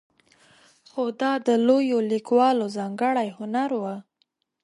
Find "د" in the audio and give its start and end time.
1.47-1.49